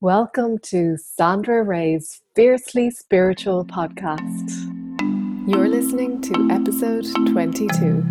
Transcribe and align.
Welcome 0.00 0.58
to 0.58 0.96
Sandra 0.96 1.64
Ray's 1.64 2.22
Fiercely 2.36 2.88
Spiritual 2.88 3.64
podcast. 3.64 4.48
You're 5.48 5.66
listening 5.66 6.20
to 6.20 6.48
episode 6.52 7.04
22. 7.32 8.06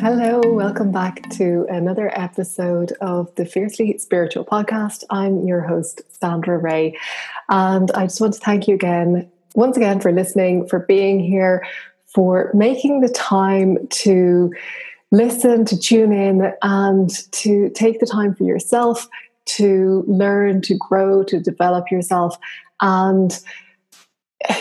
Hello, 0.00 0.40
welcome 0.44 0.92
back 0.92 1.28
to 1.30 1.66
another 1.68 2.16
episode 2.16 2.92
of 3.00 3.34
the 3.34 3.44
Fiercely 3.44 3.98
Spiritual 3.98 4.44
podcast. 4.44 5.02
I'm 5.10 5.44
your 5.44 5.62
host, 5.62 6.02
Sandra 6.20 6.56
Ray, 6.56 6.96
and 7.48 7.90
I 7.96 8.04
just 8.04 8.20
want 8.20 8.34
to 8.34 8.40
thank 8.40 8.68
you 8.68 8.76
again, 8.76 9.28
once 9.56 9.76
again, 9.76 9.98
for 9.98 10.12
listening, 10.12 10.68
for 10.68 10.78
being 10.78 11.18
here, 11.18 11.66
for 12.06 12.52
making 12.54 13.00
the 13.00 13.08
time 13.08 13.88
to 13.88 14.54
listen, 15.10 15.64
to 15.64 15.76
tune 15.76 16.12
in, 16.12 16.52
and 16.62 17.10
to 17.32 17.70
take 17.70 17.98
the 17.98 18.06
time 18.06 18.36
for 18.36 18.44
yourself 18.44 19.08
to 19.46 20.04
learn, 20.06 20.60
to 20.62 20.74
grow, 20.76 21.22
to 21.24 21.40
develop 21.40 21.90
yourself. 21.90 22.38
And, 22.80 23.38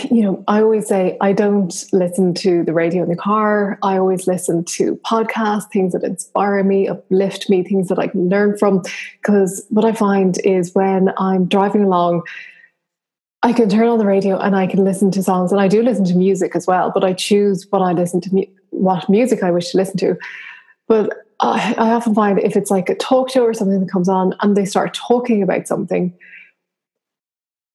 you 0.10 0.22
know, 0.22 0.44
I 0.48 0.62
always 0.62 0.88
say 0.88 1.18
I 1.20 1.34
don't 1.34 1.74
listen 1.92 2.34
to 2.36 2.64
the 2.64 2.74
radio 2.74 3.04
in 3.04 3.10
the 3.10 3.16
car. 3.16 3.78
I 3.84 3.98
always 3.98 4.28
listen 4.28 4.64
to 4.66 4.96
podcasts, 5.06 5.70
things 5.72 5.94
that 5.94 6.04
inspire 6.04 6.64
me, 6.64 6.88
uplift 6.88 7.50
me, 7.50 7.64
things 7.64 7.90
that 7.90 8.00
I 8.00 8.08
can 8.08 8.30
learn 8.30 8.58
from. 8.58 8.84
Because 9.22 9.66
what 9.70 9.84
I 9.84 9.92
find 9.92 10.38
is 10.46 10.74
when 10.74 11.12
I'm 11.18 11.46
driving 11.46 11.84
along, 11.84 12.24
I 13.42 13.52
can 13.52 13.68
turn 13.68 13.90
on 13.90 13.98
the 13.98 14.06
radio 14.06 14.38
and 14.38 14.56
I 14.56 14.68
can 14.68 14.86
listen 14.86 15.12
to 15.12 15.22
songs, 15.22 15.52
and 15.52 15.60
I 15.60 15.68
do 15.68 15.82
listen 15.84 16.06
to 16.06 16.16
music 16.16 16.56
as 16.56 16.66
well. 16.66 16.92
But 16.94 17.04
I 17.04 17.12
choose 17.12 17.68
what 17.70 17.82
I 17.82 17.92
listen 17.92 18.22
to, 18.22 18.48
what 18.70 19.10
music 19.10 19.44
I 19.44 19.52
wish 19.52 19.72
to 19.72 19.78
listen 19.78 19.98
to. 19.98 20.18
But 20.88 21.26
I, 21.52 21.92
often 21.92 22.16
find 22.16 22.40
if 22.40 22.56
it's 22.56 22.72
like 22.72 22.90
a 22.90 22.96
talk 22.96 23.30
show 23.30 23.44
or 23.44 23.54
something 23.54 23.80
that 23.80 23.92
comes 23.92 24.08
on 24.08 24.34
and 24.42 24.56
they 24.56 24.66
start 24.66 24.94
talking 24.94 25.44
about 25.44 25.68
something, 25.68 26.14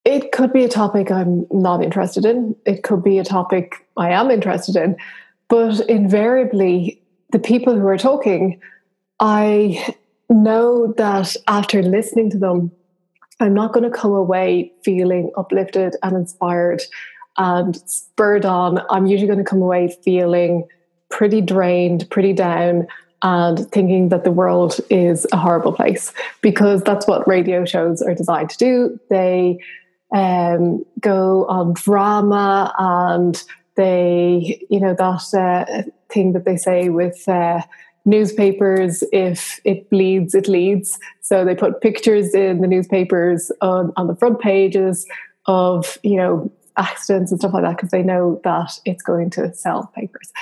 it 0.04 0.32
could 0.32 0.52
be 0.52 0.64
a 0.64 0.68
topic 0.68 1.10
I'm 1.10 1.46
not 1.50 1.82
interested 1.82 2.24
in. 2.24 2.56
It 2.64 2.82
could 2.82 3.04
be 3.04 3.18
a 3.18 3.24
topic 3.24 3.86
I 3.96 4.10
am 4.10 4.30
interested 4.30 4.76
in. 4.76 4.96
But 5.48 5.80
invariably, 5.88 7.02
the 7.30 7.38
people 7.38 7.78
who 7.78 7.86
are 7.86 7.98
talking, 7.98 8.60
I 9.20 9.94
know 10.30 10.94
that 10.96 11.36
after 11.46 11.82
listening 11.82 12.30
to 12.30 12.38
them, 12.38 12.70
I'm 13.40 13.54
not 13.54 13.72
going 13.72 13.84
to 13.84 13.96
come 13.96 14.12
away 14.12 14.72
feeling 14.84 15.30
uplifted 15.36 15.94
and 16.02 16.16
inspired 16.16 16.82
and 17.36 17.76
spurred 17.88 18.44
on. 18.44 18.80
I'm 18.90 19.06
usually 19.06 19.28
going 19.28 19.38
to 19.38 19.44
come 19.44 19.62
away 19.62 19.96
feeling 20.02 20.66
pretty 21.10 21.40
drained, 21.40 22.08
pretty 22.10 22.32
down, 22.32 22.86
and 23.22 23.70
thinking 23.70 24.10
that 24.10 24.24
the 24.24 24.30
world 24.30 24.78
is 24.90 25.26
a 25.32 25.36
horrible 25.36 25.72
place 25.72 26.12
because 26.40 26.82
that's 26.82 27.06
what 27.06 27.26
radio 27.26 27.64
shows 27.64 28.00
are 28.00 28.14
designed 28.14 28.50
to 28.50 28.58
do. 28.58 29.00
They 29.10 29.58
um, 30.14 30.84
go 31.00 31.46
on 31.46 31.74
drama 31.74 32.72
and 32.78 33.42
they, 33.76 34.64
you 34.70 34.80
know, 34.80 34.94
that 34.94 35.34
uh, 35.34 35.82
thing 36.08 36.32
that 36.32 36.44
they 36.44 36.56
say 36.56 36.88
with 36.88 37.28
uh, 37.28 37.62
newspapers 38.04 39.04
if 39.12 39.60
it 39.64 39.90
bleeds, 39.90 40.34
it 40.34 40.48
leads. 40.48 40.98
So 41.20 41.44
they 41.44 41.54
put 41.54 41.80
pictures 41.80 42.34
in 42.34 42.60
the 42.60 42.66
newspapers 42.66 43.52
on, 43.60 43.92
on 43.96 44.06
the 44.06 44.16
front 44.16 44.40
pages 44.40 45.06
of, 45.46 45.98
you 46.02 46.16
know, 46.16 46.50
accidents 46.76 47.32
and 47.32 47.40
stuff 47.40 47.52
like 47.52 47.64
that 47.64 47.76
because 47.76 47.90
they 47.90 48.02
know 48.02 48.40
that 48.44 48.78
it's 48.84 49.02
going 49.02 49.30
to 49.30 49.52
sell 49.52 49.90
papers. 49.94 50.32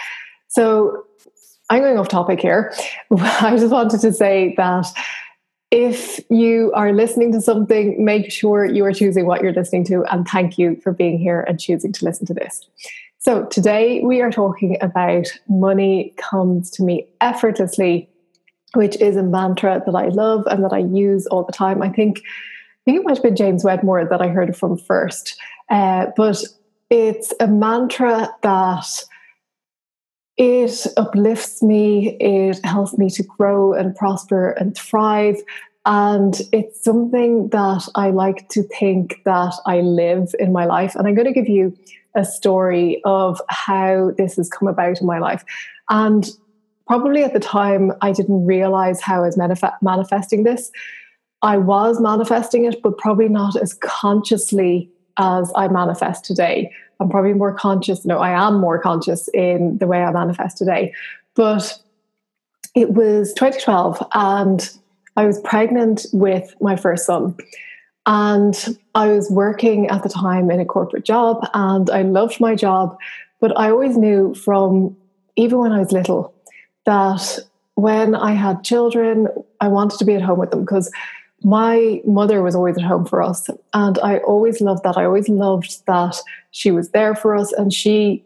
So 0.48 1.04
I'm 1.68 1.82
going 1.82 1.98
off 1.98 2.08
topic 2.08 2.40
here. 2.40 2.72
I 3.18 3.56
just 3.56 3.72
wanted 3.72 4.00
to 4.00 4.12
say 4.12 4.54
that 4.56 4.86
if 5.70 6.20
you 6.30 6.72
are 6.74 6.92
listening 6.92 7.32
to 7.32 7.40
something, 7.40 8.04
make 8.04 8.30
sure 8.30 8.64
you 8.64 8.84
are 8.84 8.92
choosing 8.92 9.26
what 9.26 9.42
you're 9.42 9.52
listening 9.52 9.84
to. 9.86 10.04
And 10.04 10.26
thank 10.26 10.58
you 10.58 10.76
for 10.82 10.92
being 10.92 11.18
here 11.18 11.40
and 11.42 11.58
choosing 11.58 11.92
to 11.92 12.04
listen 12.04 12.26
to 12.26 12.34
this. 12.34 12.64
So, 13.18 13.46
today 13.46 14.00
we 14.04 14.20
are 14.20 14.30
talking 14.30 14.78
about 14.80 15.26
money 15.48 16.14
comes 16.16 16.70
to 16.72 16.84
me 16.84 17.08
effortlessly, 17.20 18.08
which 18.74 18.96
is 19.00 19.16
a 19.16 19.22
mantra 19.24 19.82
that 19.84 19.94
I 19.96 20.08
love 20.08 20.44
and 20.46 20.62
that 20.62 20.72
I 20.72 20.78
use 20.78 21.26
all 21.26 21.42
the 21.42 21.52
time. 21.52 21.82
I 21.82 21.88
think, 21.88 22.18
I 22.18 22.84
think 22.84 23.00
it 23.00 23.04
might 23.04 23.16
have 23.16 23.24
been 23.24 23.34
James 23.34 23.64
Wedmore 23.64 24.06
that 24.08 24.22
I 24.22 24.28
heard 24.28 24.56
from 24.56 24.78
first, 24.78 25.36
uh, 25.68 26.06
but 26.16 26.40
it's 26.88 27.34
a 27.40 27.48
mantra 27.48 28.32
that 28.42 29.04
it 30.36 30.86
uplifts 30.96 31.62
me, 31.62 32.16
it 32.20 32.64
helps 32.64 32.98
me 32.98 33.08
to 33.10 33.22
grow 33.22 33.72
and 33.72 33.94
prosper 33.94 34.50
and 34.50 34.76
thrive. 34.76 35.36
And 35.86 36.40
it's 36.52 36.82
something 36.82 37.48
that 37.50 37.88
I 37.94 38.10
like 38.10 38.48
to 38.50 38.62
think 38.64 39.22
that 39.24 39.54
I 39.66 39.80
live 39.80 40.34
in 40.38 40.52
my 40.52 40.66
life. 40.66 40.94
And 40.94 41.06
I'm 41.06 41.14
going 41.14 41.26
to 41.26 41.32
give 41.32 41.48
you 41.48 41.76
a 42.14 42.24
story 42.24 43.00
of 43.04 43.40
how 43.48 44.12
this 44.18 44.36
has 44.36 44.48
come 44.48 44.68
about 44.68 45.00
in 45.00 45.06
my 45.06 45.18
life. 45.18 45.44
And 45.88 46.28
probably 46.86 47.22
at 47.22 47.32
the 47.32 47.40
time, 47.40 47.92
I 48.00 48.12
didn't 48.12 48.44
realize 48.46 49.00
how 49.00 49.22
I 49.22 49.26
was 49.26 49.36
manif- 49.36 49.82
manifesting 49.82 50.42
this. 50.42 50.70
I 51.42 51.56
was 51.56 52.00
manifesting 52.00 52.64
it, 52.64 52.82
but 52.82 52.98
probably 52.98 53.28
not 53.28 53.56
as 53.56 53.74
consciously 53.74 54.90
as 55.18 55.52
I 55.54 55.68
manifest 55.68 56.24
today. 56.24 56.72
I'm 57.00 57.08
probably 57.08 57.34
more 57.34 57.54
conscious. 57.54 58.04
No, 58.04 58.18
I 58.18 58.30
am 58.30 58.60
more 58.60 58.78
conscious 58.78 59.28
in 59.34 59.78
the 59.78 59.86
way 59.86 60.02
I 60.02 60.10
manifest 60.10 60.56
today. 60.56 60.94
But 61.34 61.78
it 62.74 62.92
was 62.92 63.32
2012 63.34 64.02
and 64.14 64.70
I 65.16 65.26
was 65.26 65.40
pregnant 65.40 66.06
with 66.12 66.54
my 66.60 66.76
first 66.76 67.06
son. 67.06 67.36
And 68.06 68.78
I 68.94 69.08
was 69.08 69.30
working 69.30 69.88
at 69.88 70.02
the 70.02 70.08
time 70.08 70.50
in 70.50 70.60
a 70.60 70.64
corporate 70.64 71.04
job 71.04 71.46
and 71.54 71.90
I 71.90 72.02
loved 72.02 72.40
my 72.40 72.54
job. 72.54 72.96
But 73.40 73.58
I 73.58 73.70
always 73.70 73.96
knew 73.96 74.34
from 74.34 74.96
even 75.36 75.58
when 75.58 75.72
I 75.72 75.80
was 75.80 75.92
little 75.92 76.34
that 76.86 77.38
when 77.74 78.14
I 78.14 78.32
had 78.32 78.64
children, 78.64 79.28
I 79.60 79.68
wanted 79.68 79.98
to 79.98 80.04
be 80.04 80.14
at 80.14 80.22
home 80.22 80.38
with 80.38 80.50
them 80.50 80.60
because 80.60 80.90
my 81.42 82.00
mother 82.04 82.42
was 82.42 82.54
always 82.54 82.76
at 82.76 82.84
home 82.84 83.04
for 83.04 83.22
us. 83.22 83.48
And 83.74 83.98
I 83.98 84.18
always 84.18 84.60
loved 84.60 84.82
that. 84.84 84.96
I 84.96 85.04
always 85.04 85.28
loved 85.28 85.84
that 85.86 86.16
she 86.50 86.70
was 86.70 86.90
there 86.90 87.14
for 87.14 87.36
us 87.36 87.52
and 87.52 87.72
she 87.72 88.24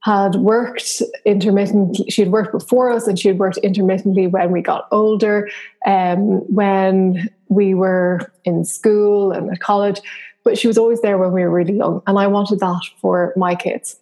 had 0.00 0.36
worked 0.36 1.02
intermittently. 1.24 2.10
She 2.10 2.22
had 2.22 2.30
worked 2.30 2.52
before 2.52 2.90
us 2.90 3.06
and 3.06 3.18
she 3.18 3.28
had 3.28 3.38
worked 3.38 3.56
intermittently 3.58 4.26
when 4.26 4.50
we 4.50 4.60
got 4.60 4.86
older, 4.92 5.48
um, 5.86 6.40
when 6.54 7.28
we 7.48 7.74
were 7.74 8.30
in 8.44 8.64
school 8.64 9.32
and 9.32 9.50
at 9.50 9.60
college. 9.60 10.00
But 10.44 10.58
she 10.58 10.68
was 10.68 10.76
always 10.76 11.00
there 11.00 11.16
when 11.16 11.32
we 11.32 11.42
were 11.42 11.50
really 11.50 11.78
young. 11.78 12.02
And 12.06 12.18
I 12.18 12.26
wanted 12.26 12.60
that 12.60 12.82
for 13.00 13.32
my 13.34 13.54
kids. 13.54 13.96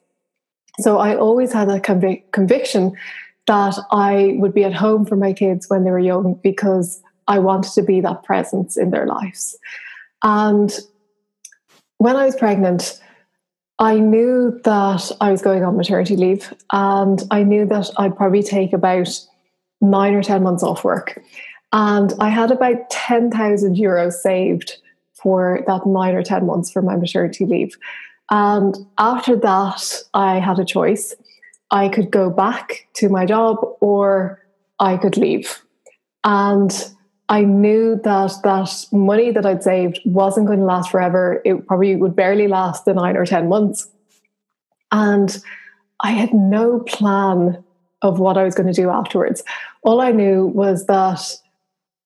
So 0.81 0.99
I 0.99 1.15
always 1.15 1.53
had 1.53 1.69
a 1.69 1.79
convic- 1.79 2.31
conviction 2.33 2.97
that 3.47 3.79
I 3.91 4.37
would 4.39 4.55
be 4.55 4.65
at 4.65 4.75
home 4.75 5.07
for 5.07 5.17
my 5.17 5.33
kids 5.33 5.69
when 5.69 5.85
they 5.85 5.91
were 5.91 5.99
young 5.99 6.35
because 6.43 7.01
I 7.29 7.39
wanted 7.39 7.73
to 7.73 7.83
be 7.83 8.01
that 8.01 8.23
presence 8.23 8.77
in 8.77 8.91
their 8.91 9.07
lives. 9.07 9.57
And 10.23 10.73
when 11.99 12.17
I 12.17 12.27
was 12.27 12.37
pregnant, 12.37 13.01
I 13.79 13.99
knew 13.99 14.61
that 14.65 15.11
I 15.21 15.31
was 15.31 15.43
going 15.43 15.65
on 15.65 15.77
maternity 15.77 16.17
leave, 16.17 16.53
and 16.73 17.23
I 17.31 17.43
knew 17.43 17.67
that 17.67 17.91
I'd 17.97 18.17
probably 18.17 18.43
take 18.43 18.73
about 18.73 19.09
nine 19.81 20.15
or 20.15 20.23
10 20.23 20.43
months 20.43 20.63
off 20.63 20.85
work. 20.85 21.21
And 21.73 22.13
I 22.21 22.29
had 22.29 22.51
about 22.51 22.91
10,000 22.91 23.77
euros 23.77 24.13
saved 24.13 24.77
for 25.15 25.65
that 25.67 25.87
nine 25.87 26.15
or 26.15 26.23
10 26.23 26.47
months 26.47 26.71
for 26.71 26.83
my 26.83 26.97
maternity 26.97 27.47
leave. 27.47 27.77
And 28.31 28.77
after 28.99 29.37
that, 29.37 30.03
I 30.15 30.39
had 30.39 30.59
a 30.59 30.65
choice. 30.65 31.15
I 31.71 31.89
could 31.89 32.11
go 32.11 32.31
back 32.31 32.89
to 32.95 33.09
my 33.09 33.27
job 33.27 33.57
or 33.81 34.41
I 34.79 34.97
could 34.97 35.17
leave. 35.17 35.63
And 36.25 36.71
I 37.33 37.45
knew 37.45 37.99
that 38.05 38.33
that 38.45 38.87
money 38.93 39.31
that 39.31 39.47
I'd 39.47 39.63
saved 39.63 40.01
wasn't 40.05 40.49
going 40.49 40.59
to 40.59 40.67
last 40.67 40.91
forever. 40.91 41.41
It 41.47 41.67
probably 41.67 41.97
would 41.97 42.15
barely 42.15 42.47
last 42.47 42.85
the 42.85 42.93
nine 42.93 43.17
or 43.17 43.25
10 43.25 43.49
months. 43.49 43.89
And 44.91 45.43
I 46.01 46.11
had 46.11 46.35
no 46.35 46.81
plan 46.81 47.65
of 48.03 48.21
what 48.21 48.37
I 48.37 48.45
was 48.45 48.55
going 48.55 48.67
to 48.67 48.75
do 48.75 48.91
afterwards. 48.91 49.43
All 49.81 50.03
I 50.03 50.13
knew 50.13 50.45
was 50.45 50.85
that 50.89 51.23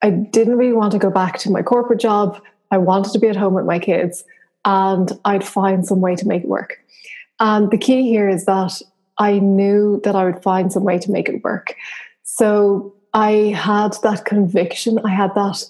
I 0.00 0.11
didn't 0.11 0.58
really 0.58 0.75
want 0.75 0.93
to 0.93 0.99
go 1.00 1.11
back 1.11 1.38
to 1.38 1.50
my 1.50 1.61
corporate 1.61 1.99
job. 1.99 2.40
I 2.70 2.78
wanted 2.78 3.12
to 3.14 3.19
be 3.19 3.26
at 3.26 3.34
home 3.34 3.55
with 3.55 3.64
my 3.64 3.81
kids 3.81 4.23
and 4.64 5.11
I'd 5.25 5.44
find 5.44 5.84
some 5.84 6.00
way 6.00 6.14
to 6.14 6.28
make 6.28 6.44
it 6.44 6.49
work. 6.49 6.78
And 7.40 7.69
the 7.73 7.78
key 7.78 8.02
here 8.02 8.28
is 8.28 8.44
that 8.44 8.81
I 9.19 9.40
knew 9.40 10.00
that 10.05 10.14
I 10.14 10.25
would 10.25 10.44
find 10.44 10.73
some 10.73 10.84
way 10.84 11.00
to 11.00 11.11
make 11.11 11.28
it 11.28 11.43
work. 11.43 11.75
So 12.23 12.94
I 13.16 13.54
had 13.56 13.96
that 14.02 14.26
conviction, 14.26 15.00
I 15.02 15.08
had 15.08 15.34
that 15.34 15.64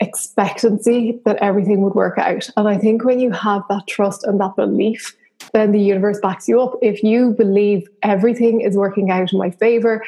expectancy 0.00 1.20
that 1.26 1.36
everything 1.36 1.82
would 1.82 1.94
work 1.94 2.16
out. 2.18 2.48
And 2.56 2.66
I 2.66 2.78
think 2.78 3.04
when 3.04 3.20
you 3.20 3.30
have 3.30 3.62
that 3.68 3.86
trust 3.86 4.24
and 4.24 4.40
that 4.40 4.56
belief, 4.56 5.14
then 5.52 5.72
the 5.72 5.80
universe 5.80 6.18
backs 6.20 6.48
you 6.48 6.60
up. 6.60 6.76
If 6.80 7.02
you 7.02 7.32
believe 7.32 7.86
everything 8.02 8.62
is 8.62 8.74
working 8.74 9.10
out 9.10 9.32
in 9.32 9.38
my 9.38 9.50
favor, 9.50 10.02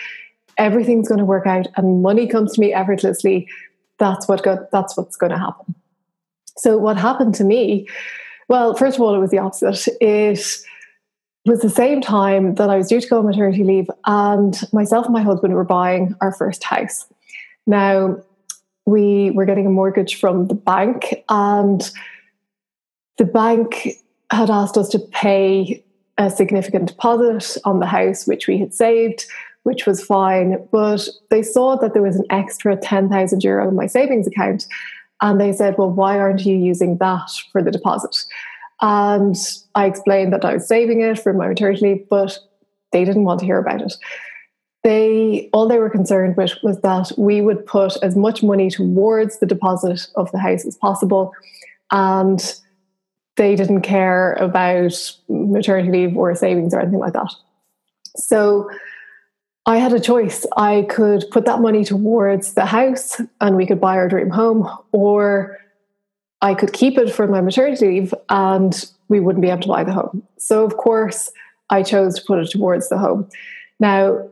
everything's 0.57 1.07
going 1.07 1.19
to 1.19 1.25
work 1.25 1.47
out, 1.47 1.67
and 1.77 2.03
money 2.03 2.27
comes 2.27 2.55
to 2.55 2.61
me 2.61 2.73
effortlessly, 2.73 3.47
that's 3.99 4.27
what 4.27 4.43
that's 4.73 4.97
what's 4.97 5.17
going 5.17 5.33
to 5.33 5.39
happen. 5.39 5.75
So 6.57 6.79
what 6.79 6.97
happened 6.97 7.35
to 7.37 7.45
me? 7.45 7.87
Well, 8.49 8.75
first 8.75 8.97
of 8.97 9.03
all, 9.03 9.15
it 9.15 9.19
was 9.19 9.31
the 9.31 9.39
opposite. 9.39 9.87
It 11.47 11.51
was 11.51 11.61
the 11.61 11.71
same 11.71 12.01
time 12.01 12.57
that 12.57 12.69
I 12.69 12.77
was 12.77 12.89
due 12.89 13.01
to 13.01 13.09
go 13.09 13.19
on 13.19 13.27
maternity 13.27 13.65
leave, 13.65 13.89
and 14.07 14.61
myself 14.73 15.07
and 15.07 15.15
my 15.15 15.23
husband 15.23 15.55
were 15.55 15.65
buying 15.65 16.15
our 16.21 16.33
first 16.33 16.63
house. 16.65 17.07
Now, 17.67 18.19
we 18.85 19.31
were 19.31 19.47
getting 19.47 19.67
a 19.67 19.71
mortgage 19.71 20.17
from 20.17 20.49
the 20.49 20.55
bank, 20.55 21.25
and 21.31 21.91
the 23.17 23.25
bank 23.25 23.89
had 24.31 24.51
asked 24.51 24.77
us 24.77 24.89
to 24.91 24.99
pay 24.99 25.83
a 26.19 26.31
significant 26.31 26.89
deposit 26.89 27.59
on 27.65 27.81
the 27.81 27.87
house, 27.87 28.27
which 28.27 28.47
we 28.47 28.59
had 28.59 28.75
saved, 28.75 29.25
which 29.63 29.87
was 29.87 30.05
fine. 30.05 30.69
But 30.71 31.09
they 31.31 31.43
saw 31.43 31.77
that 31.77 31.95
there 31.95 32.03
was 32.03 32.17
an 32.17 32.27
extra 32.31 32.77
10,000 32.77 33.43
euro 33.43 33.69
in 33.69 33.77
my 33.77 33.87
savings 33.87 34.27
account. 34.27 34.67
And 35.23 35.41
they 35.41 35.53
said, 35.53 35.77
Well, 35.79 35.91
why 35.91 36.19
aren't 36.19 36.45
you 36.45 36.57
using 36.57 36.99
that 36.99 37.31
for 37.53 37.63
the 37.63 37.71
deposit? 37.71 38.25
And 38.81 39.37
I 39.75 39.87
explained 39.87 40.33
that 40.33 40.45
I 40.45 40.55
was 40.55 40.67
saving 40.67 41.01
it 41.03 41.19
for 41.19 41.33
my 41.33 41.49
maternity 41.49 41.83
leave, 41.83 42.09
but 42.09 42.39
they 42.93 43.05
didn't 43.05 43.25
want 43.25 43.41
to 43.41 43.47
hear 43.47 43.59
about 43.59 43.83
it. 43.83 43.95
They 44.83 45.51
all 45.53 45.69
they 45.69 45.79
were 45.79 45.91
concerned 45.91 46.37
with 46.37 46.55
was 46.63 46.81
that 46.81 47.13
we 47.19 47.43
would 47.43 47.67
put 47.67 48.03
as 48.03 48.17
much 48.17 48.43
money 48.43 48.71
towards 48.71 49.39
the 49.39 49.47
deposit 49.47 50.07
of 50.17 50.33
the 50.33 50.39
house 50.39 50.65
as 50.65 50.77
possible. 50.77 51.35
And 51.91 52.41
they 53.37 53.57
didn't 53.57 53.83
care 53.83 54.33
about 54.35 55.17
maternity 55.29 55.91
leave 55.91 56.17
or 56.17 56.35
savings 56.35 56.73
or 56.73 56.81
anything 56.81 56.99
like 56.99 57.13
that. 57.13 57.33
So 58.17 58.71
I 59.67 59.77
had 59.77 59.93
a 59.93 60.01
choice. 60.01 60.47
I 60.57 60.87
could 60.89 61.25
put 61.31 61.45
that 61.45 61.61
money 61.61 61.85
towards 61.85 62.55
the 62.55 62.65
house 62.65 63.21
and 63.41 63.57
we 63.57 63.67
could 63.67 63.81
buy 63.81 63.97
our 63.97 64.09
dream 64.09 64.31
home, 64.31 64.69
or 64.93 65.59
I 66.43 66.55
could 66.55 66.73
keep 66.73 66.97
it 66.99 67.13
for 67.13 67.27
my 67.27 67.41
maternity 67.41 67.87
leave 67.87 68.15
and 68.29 68.91
we 69.09 69.21
wouldn't 69.21 69.43
be 69.43 69.51
able 69.51 69.63
to 69.63 69.69
buy 69.69 69.85
the 69.85 69.93
home. 69.93 70.23
So, 70.39 70.65
of 70.65 70.77
course, 70.77 71.31
I 71.69 71.83
chose 71.83 72.15
to 72.17 72.25
put 72.27 72.39
it 72.39 72.51
towards 72.51 72.89
the 72.89 72.99
home. 72.99 73.29
Now, 73.79 74.29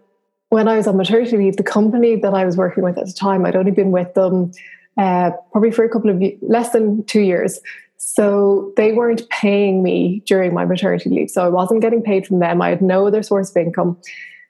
when 0.49 0.69
I 0.69 0.76
was 0.76 0.87
on 0.87 0.96
maternity 0.96 1.37
leave, 1.37 1.56
the 1.56 1.62
company 1.62 2.16
that 2.16 2.32
I 2.32 2.44
was 2.44 2.56
working 2.56 2.82
with 2.82 2.96
at 2.96 3.06
the 3.06 3.12
time, 3.12 3.44
I'd 3.44 3.56
only 3.56 3.70
been 3.70 3.90
with 3.90 4.14
them 4.14 4.52
uh, 4.96 5.31
probably 5.52 5.70
for 5.70 5.84
a 5.84 5.88
couple 5.88 6.10
of 6.10 6.22
less 6.43 6.70
than 6.70 7.05
two 7.05 7.20
years. 7.20 7.60
So 7.99 8.72
they 8.76 8.93
weren't 8.93 9.28
paying 9.28 9.82
me 9.82 10.22
during 10.26 10.55
my 10.55 10.64
maternity 10.64 11.10
leave. 11.10 11.31
So 11.31 11.44
I 11.44 11.49
wasn't 11.49 11.82
getting 11.82 12.02
paid 12.02 12.26
from 12.26 12.38
them. 12.38 12.62
I 12.62 12.70
had 12.70 12.81
no 12.81 13.06
other 13.06 13.22
source 13.22 13.50
of 13.50 13.56
income. 13.56 13.99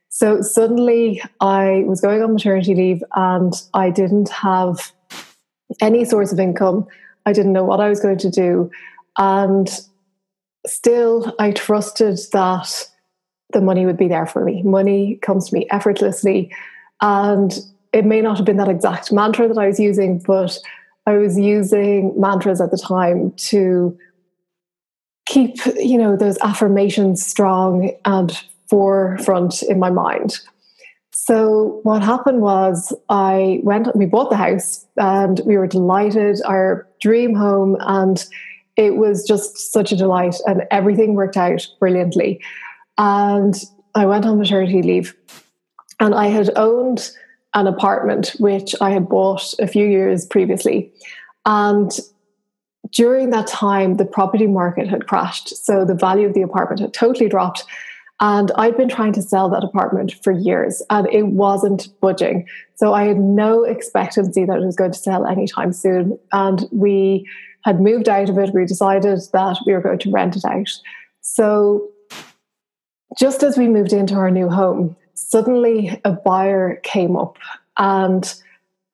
So 0.08 0.40
suddenly 0.42 1.22
I 1.40 1.84
was 1.86 2.00
going 2.00 2.22
on 2.22 2.32
maternity 2.32 2.74
leave 2.74 3.02
and 3.14 3.52
I 3.74 3.90
didn't 3.90 4.30
have 4.30 4.92
any 5.80 6.04
source 6.04 6.32
of 6.32 6.40
income. 6.40 6.86
I 7.28 7.32
didn't 7.32 7.52
know 7.52 7.64
what 7.64 7.80
I 7.80 7.88
was 7.88 8.00
going 8.00 8.18
to 8.18 8.30
do. 8.30 8.70
And 9.18 9.68
still, 10.66 11.34
I 11.38 11.52
trusted 11.52 12.18
that 12.32 12.88
the 13.52 13.60
money 13.60 13.86
would 13.86 13.96
be 13.96 14.08
there 14.08 14.26
for 14.26 14.44
me. 14.44 14.62
Money 14.62 15.16
comes 15.22 15.48
to 15.48 15.54
me 15.54 15.66
effortlessly. 15.70 16.50
And 17.00 17.58
it 17.92 18.04
may 18.04 18.20
not 18.20 18.36
have 18.36 18.46
been 18.46 18.56
that 18.56 18.68
exact 18.68 19.12
mantra 19.12 19.48
that 19.48 19.58
I 19.58 19.66
was 19.66 19.78
using, 19.78 20.18
but 20.26 20.58
I 21.06 21.16
was 21.16 21.38
using 21.38 22.18
mantras 22.20 22.60
at 22.60 22.70
the 22.70 22.78
time 22.78 23.32
to 23.48 23.96
keep, 25.26 25.56
you 25.76 25.98
know, 25.98 26.16
those 26.16 26.38
affirmations 26.38 27.24
strong 27.24 27.92
and 28.04 28.32
forefront 28.68 29.62
in 29.62 29.78
my 29.78 29.90
mind. 29.90 30.38
So 31.12 31.80
what 31.82 32.02
happened 32.02 32.40
was 32.40 32.94
I 33.10 33.60
went, 33.62 33.94
we 33.94 34.06
bought 34.06 34.30
the 34.30 34.36
house 34.36 34.86
and 34.96 35.40
we 35.44 35.58
were 35.58 35.66
delighted, 35.66 36.40
our 36.46 36.87
dream 37.00 37.34
home, 37.34 37.76
and 37.80 38.24
it 38.78 38.96
was 38.96 39.26
just 39.26 39.72
such 39.72 39.90
a 39.92 39.96
delight 39.96 40.36
and 40.46 40.62
everything 40.70 41.14
worked 41.14 41.36
out 41.36 41.66
brilliantly. 41.80 42.40
And 42.96 43.54
I 43.94 44.06
went 44.06 44.24
on 44.24 44.38
maternity 44.38 44.82
leave 44.82 45.16
and 45.98 46.14
I 46.14 46.28
had 46.28 46.50
owned 46.56 47.10
an 47.54 47.66
apartment 47.66 48.36
which 48.38 48.74
I 48.80 48.90
had 48.90 49.08
bought 49.08 49.52
a 49.58 49.66
few 49.66 49.84
years 49.84 50.24
previously. 50.26 50.92
And 51.44 51.90
during 52.92 53.30
that 53.30 53.48
time, 53.48 53.96
the 53.96 54.04
property 54.04 54.46
market 54.46 54.86
had 54.86 55.08
crashed. 55.08 55.56
So 55.64 55.84
the 55.84 55.94
value 55.94 56.28
of 56.28 56.34
the 56.34 56.42
apartment 56.42 56.80
had 56.80 56.94
totally 56.94 57.28
dropped. 57.28 57.64
And 58.20 58.50
I'd 58.56 58.76
been 58.76 58.88
trying 58.88 59.12
to 59.12 59.22
sell 59.22 59.48
that 59.50 59.62
apartment 59.62 60.14
for 60.24 60.32
years 60.32 60.82
and 60.90 61.06
it 61.12 61.28
wasn't 61.28 61.88
budging. 62.00 62.46
So 62.74 62.92
I 62.92 63.04
had 63.04 63.18
no 63.18 63.62
expectancy 63.62 64.44
that 64.44 64.56
it 64.56 64.64
was 64.64 64.74
going 64.76 64.92
to 64.92 64.98
sell 64.98 65.24
anytime 65.24 65.72
soon. 65.72 66.18
And 66.32 66.66
we 66.72 67.28
had 67.64 67.80
moved 67.80 68.08
out 68.08 68.28
of 68.28 68.38
it. 68.38 68.52
We 68.52 68.64
decided 68.64 69.20
that 69.32 69.58
we 69.66 69.72
were 69.72 69.80
going 69.80 70.00
to 70.00 70.10
rent 70.10 70.36
it 70.36 70.44
out. 70.44 70.68
So 71.20 71.88
just 73.18 73.42
as 73.42 73.56
we 73.56 73.68
moved 73.68 73.92
into 73.92 74.14
our 74.14 74.30
new 74.30 74.48
home, 74.48 74.96
suddenly 75.14 76.00
a 76.04 76.12
buyer 76.12 76.80
came 76.82 77.16
up 77.16 77.38
and 77.76 78.34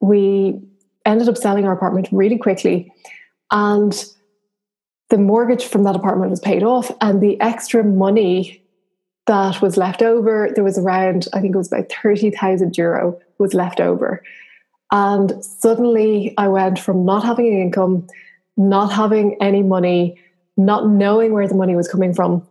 we 0.00 0.60
ended 1.06 1.28
up 1.28 1.36
selling 1.38 1.64
our 1.64 1.72
apartment 1.72 2.08
really 2.12 2.38
quickly. 2.38 2.92
And 3.50 4.04
the 5.10 5.18
mortgage 5.18 5.64
from 5.64 5.84
that 5.84 5.96
apartment 5.96 6.30
was 6.30 6.40
paid 6.40 6.62
off, 6.62 6.90
and 7.00 7.20
the 7.22 7.38
extra 7.40 7.84
money 7.84 8.63
that 9.26 9.62
was 9.62 9.76
left 9.76 10.02
over, 10.02 10.50
there 10.54 10.64
was 10.64 10.78
around, 10.78 11.28
I 11.32 11.40
think 11.40 11.54
it 11.54 11.58
was 11.58 11.72
about 11.72 11.90
30,000 11.90 12.76
euro 12.76 13.18
was 13.38 13.54
left 13.54 13.80
over. 13.80 14.22
And 14.92 15.42
suddenly 15.44 16.34
I 16.36 16.48
went 16.48 16.78
from 16.78 17.04
not 17.04 17.24
having 17.24 17.46
an 17.48 17.60
income, 17.60 18.06
not 18.56 18.92
having 18.92 19.36
any 19.40 19.62
money, 19.62 20.20
not 20.56 20.88
knowing 20.88 21.32
where 21.32 21.48
the 21.48 21.54
money 21.54 21.74
was 21.74 21.88
coming 21.88 22.14
from, 22.14 22.46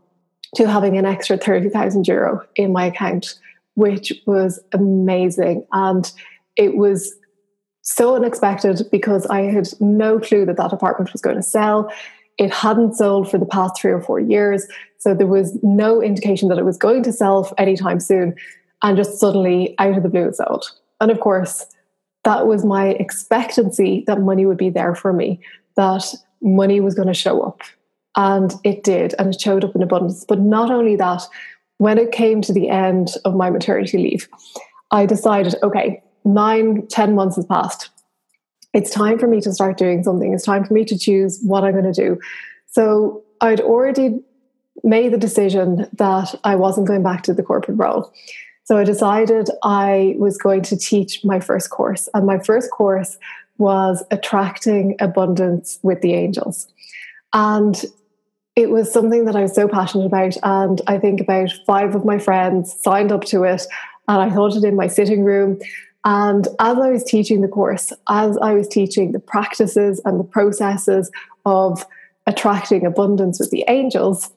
to 0.56 0.68
having 0.68 0.98
an 0.98 1.06
extra 1.06 1.38
30,000 1.38 2.08
euro 2.08 2.46
in 2.56 2.74
my 2.74 2.86
account, 2.86 3.40
which 3.75 4.12
was 4.25 4.60
amazing. 4.72 5.66
And 5.72 6.12
it 6.56 6.75
was 6.75 7.14
so 7.81 8.16
unexpected 8.16 8.81
because 8.92 9.25
I 9.28 9.42
had 9.42 9.68
no 9.80 10.20
clue 10.20 10.46
that 10.46 10.58
that 10.58 10.74
apartment 10.74 11.12
was 11.12 11.22
going 11.22 11.36
to 11.36 11.44
sell. 11.44 11.92
It 12.38 12.52
hadn't 12.54 12.96
sold 12.96 13.30
for 13.30 13.38
the 13.38 13.46
past 13.46 13.78
three 13.78 13.92
or 13.92 14.02
four 14.02 14.20
years. 14.20 14.68
So 15.03 15.13
there 15.13 15.27
was 15.27 15.57
no 15.63 16.01
indication 16.01 16.47
that 16.47 16.57
it 16.57 16.63
was 16.63 16.77
going 16.77 17.03
to 17.03 17.11
sell 17.11 17.53
anytime 17.57 18.00
soon. 18.00 18.35
And 18.83 18.95
just 18.95 19.19
suddenly, 19.19 19.75
out 19.77 19.97
of 19.97 20.03
the 20.03 20.07
blue, 20.07 20.29
it 20.29 20.38
sold. 20.38 20.65
And 21.01 21.11
of 21.11 21.19
course, 21.19 21.65
that 22.23 22.47
was 22.47 22.63
my 22.63 22.91
expectancy 22.91 24.05
that 24.07 24.21
money 24.21 24.45
would 24.45 24.57
be 24.57 24.69
there 24.69 24.95
for 24.95 25.11
me, 25.11 25.41
that 25.75 26.05
money 26.41 26.79
was 26.79 26.95
going 26.95 27.10
to 27.10 27.13
show 27.13 27.41
up. 27.41 27.60
And 28.15 28.53
it 28.63 28.86
did. 28.86 29.13
And 29.19 29.33
it 29.33 29.41
showed 29.41 29.65
up 29.65 29.75
in 29.75 29.83
abundance. 29.83 30.24
But 30.24 30.39
not 30.39 30.72
only 30.72 30.95
that, 30.95 31.24
when 31.79 31.98
it 31.98 32.13
came 32.13 32.41
to 32.41 32.53
the 32.53 32.69
end 32.69 33.10
of 33.25 33.36
my 33.36 33.50
maternity 33.50 33.98
leave, 33.98 34.29
I 34.91 35.05
decided, 35.05 35.55
okay, 35.63 36.01
nine, 36.24 36.88
ten 36.88 37.13
months 37.13 37.36
has 37.36 37.45
passed. 37.45 37.89
It's 38.74 38.89
time 38.89 39.19
for 39.19 39.27
me 39.27 39.41
to 39.41 39.51
start 39.51 39.77
doing 39.77 40.01
something. 40.01 40.33
It's 40.33 40.45
time 40.45 40.63
for 40.63 40.74
me 40.74 40.86
to 40.86 40.98
choose 40.98 41.41
what 41.43 41.65
I'm 41.65 41.74
going 41.74 41.91
to 41.91 42.01
do. 42.01 42.19
So 42.67 43.22
I'd 43.41 43.60
already 43.60 44.22
made 44.84 45.13
the 45.13 45.18
decision 45.18 45.88
that 45.94 46.34
I 46.44 46.56
wasn't 46.56 46.88
going 46.88 47.03
back 47.03 47.24
to 47.24 47.34
the 47.34 47.44
corporate 47.44 47.77
role. 47.77 48.12
So 48.65 48.77
I 48.77 48.84
decided 48.84 49.50
I 49.63 50.15
was 50.18 50.38
going 50.38 50.62
to 50.63 50.77
teach 50.77 51.24
my 51.24 51.39
first 51.39 51.70
course. 51.70 52.08
And 52.13 52.25
my 52.25 52.39
first 52.39 52.72
course 52.72 53.18
was 53.58 54.03
attracting 54.10 54.96
abundance 55.00 55.80
with 55.84 56.01
the 56.01 56.13
angels. 56.13 56.68
And 57.34 57.84
it 58.56 58.70
was 58.70 58.92
something 58.92 59.25
that 59.25 59.36
I 59.36 59.42
was 59.42 59.56
so 59.56 59.68
passionate 59.68 60.06
about. 60.06 60.38
And 60.44 60.82
I 60.88 60.98
think 60.98 61.20
about 61.20 61.51
five 61.65 61.96
of 61.96 62.06
my 62.06 62.20
friends 62.20 62.75
signed 62.82 63.12
up 63.12 63.25
to 63.25 63.44
it. 63.44 63.63
And 64.08 64.22
I 64.22 64.30
taught 64.30 64.56
it 64.56 64.63
in 64.63 64.75
my 64.75 64.88
sitting 64.88 65.24
room. 65.24 65.60
And 66.06 66.48
as 66.60 66.77
I 66.77 66.89
was 66.89 67.03
teaching 67.03 67.42
the 67.42 67.48
course, 67.48 67.94
as 68.10 68.38
I 68.38 68.53
was 68.53 68.68
teaching 68.68 69.12
the 69.12 69.20
practices 69.20 70.01
and 70.06 70.20
the 70.20 70.25
processes 70.25 71.10
of 71.46 71.86
attracting 72.27 72.86
abundance 72.86 73.39
with 73.39 73.51
the 73.51 73.65
angels, 73.68 74.30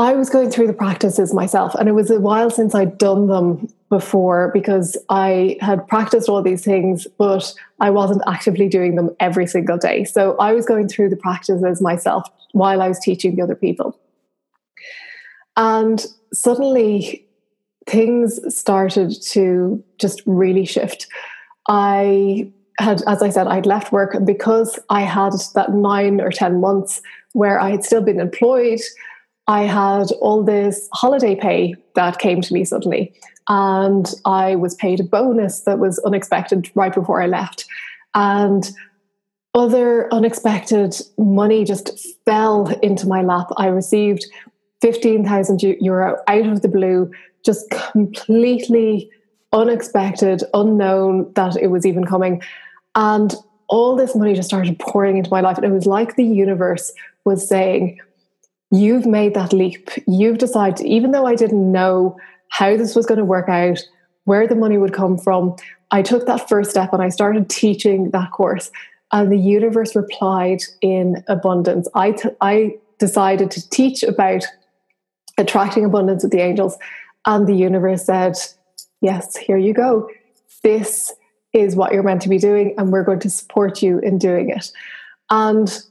I 0.00 0.14
was 0.14 0.30
going 0.30 0.50
through 0.50 0.66
the 0.66 0.72
practices 0.72 1.34
myself. 1.34 1.74
And 1.74 1.86
it 1.86 1.92
was 1.92 2.10
a 2.10 2.18
while 2.18 2.48
since 2.48 2.74
I'd 2.74 2.96
done 2.96 3.26
them 3.26 3.68
before 3.90 4.50
because 4.54 4.96
I 5.10 5.58
had 5.60 5.86
practiced 5.88 6.26
all 6.26 6.40
these 6.40 6.64
things, 6.64 7.06
but 7.18 7.52
I 7.80 7.90
wasn't 7.90 8.22
actively 8.26 8.66
doing 8.66 8.96
them 8.96 9.10
every 9.20 9.46
single 9.46 9.76
day. 9.76 10.04
So 10.04 10.38
I 10.38 10.54
was 10.54 10.64
going 10.64 10.88
through 10.88 11.10
the 11.10 11.16
practices 11.16 11.82
myself 11.82 12.26
while 12.52 12.80
I 12.80 12.88
was 12.88 12.98
teaching 12.98 13.36
the 13.36 13.42
other 13.42 13.54
people. 13.54 13.94
And 15.58 16.06
suddenly 16.32 17.26
things 17.86 18.40
started 18.56 19.12
to 19.32 19.84
just 19.98 20.22
really 20.24 20.64
shift. 20.64 21.08
I 21.68 22.50
had, 22.78 23.02
as 23.06 23.22
I 23.22 23.28
said, 23.28 23.48
I'd 23.48 23.66
left 23.66 23.92
work, 23.92 24.14
and 24.14 24.26
because 24.26 24.78
I 24.88 25.02
had 25.02 25.34
that 25.54 25.74
nine 25.74 26.22
or 26.22 26.30
10 26.30 26.58
months 26.58 27.02
where 27.32 27.60
I 27.60 27.70
had 27.70 27.84
still 27.84 28.00
been 28.00 28.18
employed, 28.18 28.80
I 29.50 29.62
had 29.62 30.12
all 30.20 30.44
this 30.44 30.88
holiday 30.92 31.34
pay 31.34 31.74
that 31.96 32.20
came 32.20 32.40
to 32.40 32.54
me 32.54 32.64
suddenly. 32.64 33.12
And 33.48 34.08
I 34.24 34.54
was 34.54 34.76
paid 34.76 35.00
a 35.00 35.02
bonus 35.02 35.62
that 35.62 35.80
was 35.80 35.98
unexpected 36.00 36.70
right 36.76 36.94
before 36.94 37.20
I 37.20 37.26
left. 37.26 37.66
And 38.14 38.70
other 39.52 40.08
unexpected 40.14 40.94
money 41.18 41.64
just 41.64 41.98
fell 42.24 42.68
into 42.80 43.08
my 43.08 43.22
lap. 43.22 43.48
I 43.56 43.66
received 43.66 44.24
15,000 44.82 45.60
euro 45.80 46.16
out 46.28 46.46
of 46.46 46.62
the 46.62 46.68
blue, 46.68 47.10
just 47.44 47.68
completely 47.92 49.10
unexpected, 49.52 50.44
unknown 50.54 51.32
that 51.34 51.56
it 51.56 51.72
was 51.72 51.84
even 51.84 52.04
coming. 52.04 52.40
And 52.94 53.34
all 53.66 53.96
this 53.96 54.14
money 54.14 54.34
just 54.34 54.48
started 54.48 54.78
pouring 54.78 55.16
into 55.16 55.30
my 55.30 55.40
life. 55.40 55.56
And 55.56 55.66
it 55.66 55.72
was 55.72 55.86
like 55.86 56.14
the 56.14 56.22
universe 56.22 56.92
was 57.24 57.48
saying, 57.48 57.98
You've 58.70 59.06
made 59.06 59.34
that 59.34 59.52
leap. 59.52 59.90
You've 60.06 60.38
decided, 60.38 60.86
even 60.86 61.10
though 61.10 61.26
I 61.26 61.34
didn't 61.34 61.72
know 61.72 62.16
how 62.50 62.76
this 62.76 62.94
was 62.94 63.06
going 63.06 63.18
to 63.18 63.24
work 63.24 63.48
out, 63.48 63.78
where 64.24 64.46
the 64.46 64.54
money 64.54 64.78
would 64.78 64.92
come 64.92 65.18
from, 65.18 65.56
I 65.90 66.02
took 66.02 66.26
that 66.26 66.48
first 66.48 66.70
step 66.70 66.92
and 66.92 67.02
I 67.02 67.08
started 67.08 67.48
teaching 67.48 68.10
that 68.10 68.30
course. 68.30 68.70
And 69.12 69.32
the 69.32 69.38
universe 69.38 69.96
replied 69.96 70.60
in 70.80 71.24
abundance. 71.26 71.88
I, 71.94 72.12
t- 72.12 72.28
I 72.40 72.78
decided 72.98 73.50
to 73.52 73.70
teach 73.70 74.04
about 74.04 74.44
attracting 75.36 75.84
abundance 75.84 76.22
with 76.22 76.32
the 76.32 76.40
angels. 76.40 76.76
And 77.26 77.46
the 77.46 77.54
universe 77.54 78.04
said, 78.04 78.36
Yes, 79.00 79.36
here 79.36 79.56
you 79.56 79.72
go. 79.72 80.08
This 80.62 81.12
is 81.52 81.74
what 81.74 81.92
you're 81.92 82.02
meant 82.02 82.22
to 82.22 82.28
be 82.28 82.38
doing, 82.38 82.74
and 82.78 82.92
we're 82.92 83.02
going 83.02 83.18
to 83.20 83.30
support 83.30 83.82
you 83.82 83.98
in 83.98 84.18
doing 84.18 84.50
it. 84.50 84.70
And 85.30 85.82